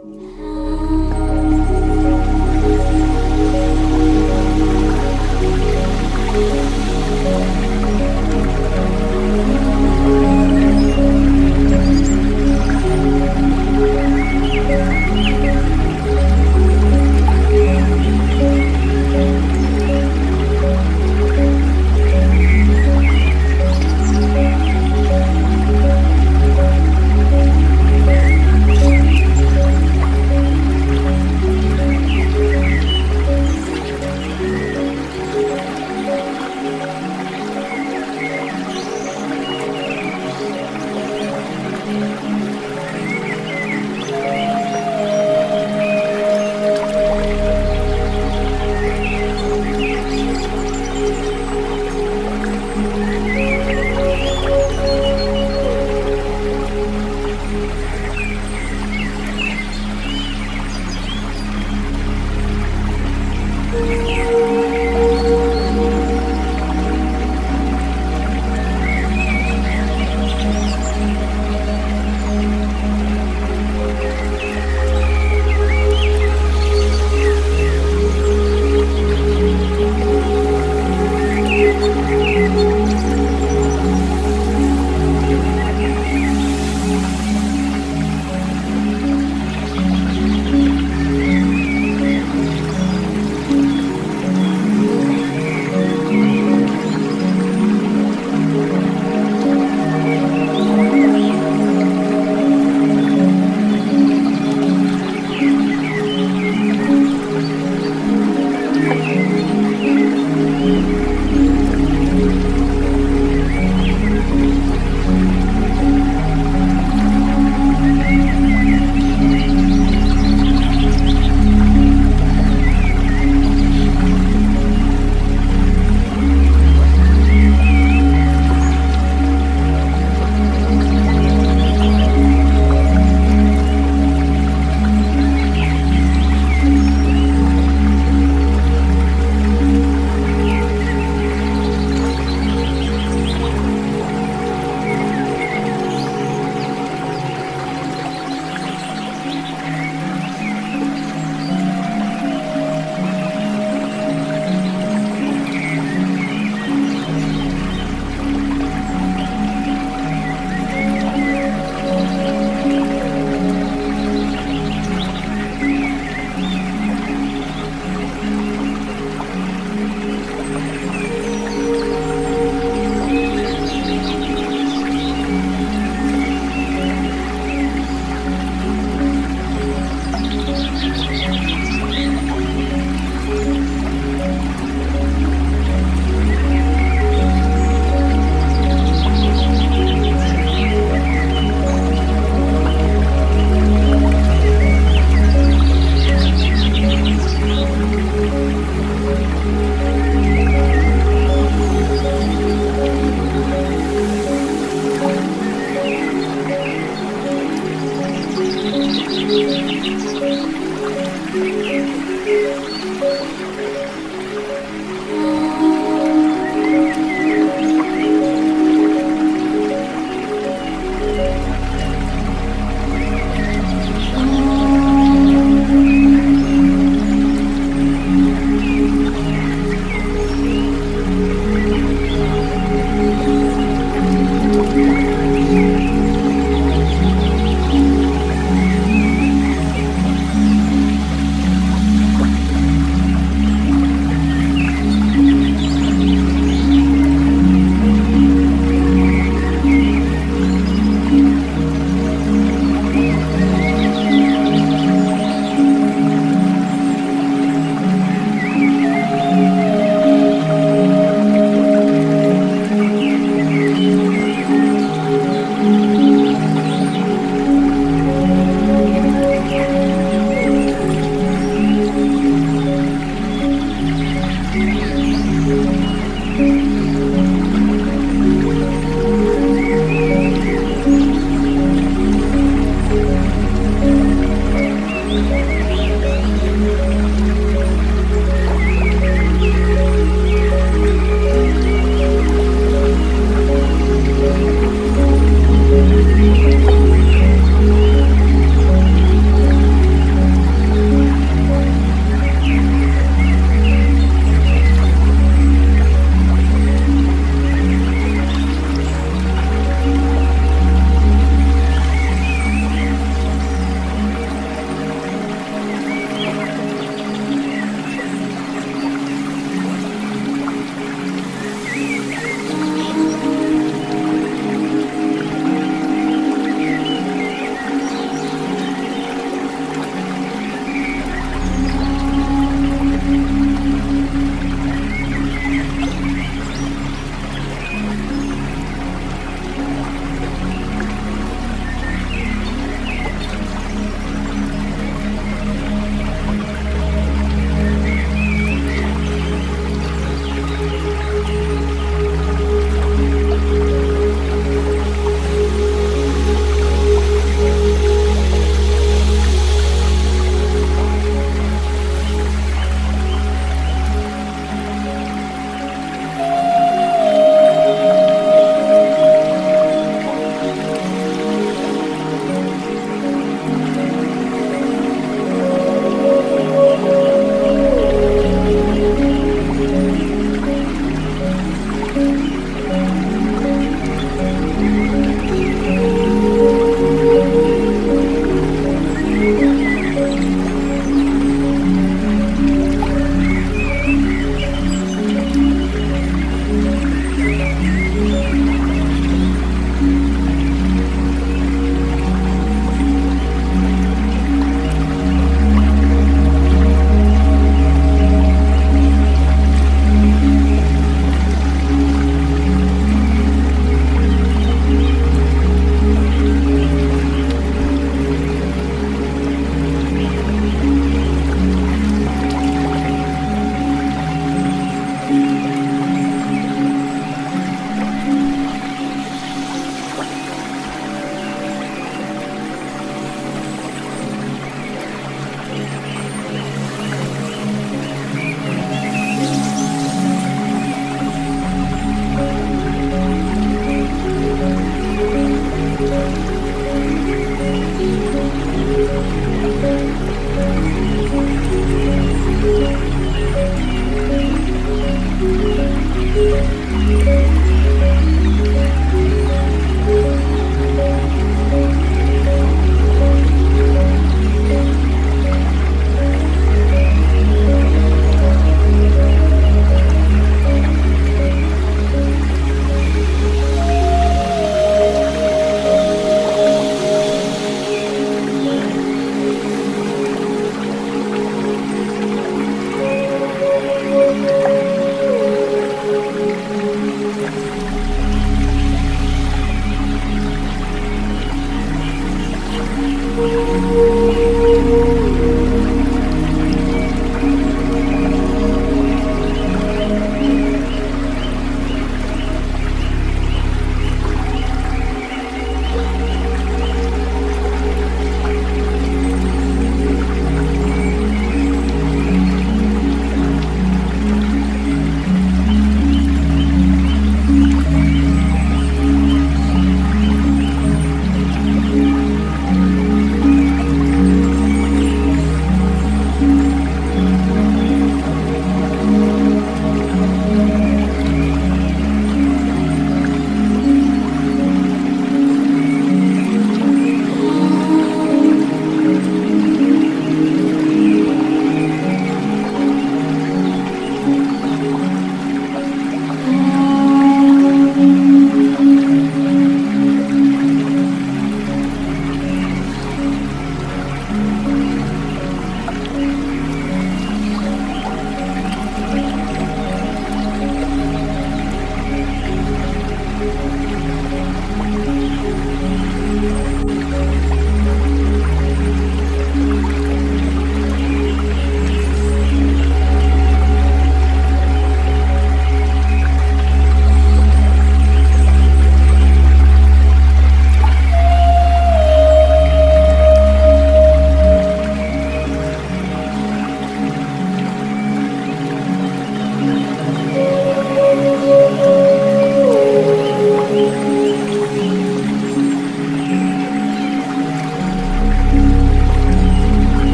Thank 0.00 0.57